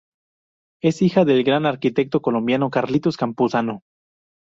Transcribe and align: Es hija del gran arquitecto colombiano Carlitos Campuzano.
Es 0.81 1.03
hija 1.03 1.25
del 1.25 1.43
gran 1.43 1.67
arquitecto 1.67 2.23
colombiano 2.23 2.71
Carlitos 2.71 3.17
Campuzano. 3.17 3.83